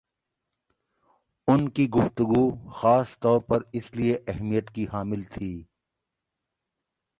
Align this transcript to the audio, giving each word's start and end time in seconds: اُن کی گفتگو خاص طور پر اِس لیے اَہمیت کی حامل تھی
اُن 1.47 1.61
کی 1.75 1.85
گفتگو 1.95 2.43
خاص 2.77 3.09
طور 3.21 3.39
پر 3.47 3.59
اِس 3.75 3.85
لیے 3.95 4.17
اَہمیت 4.27 4.69
کی 4.75 4.85
حامل 4.93 5.23
تھی 5.33 5.51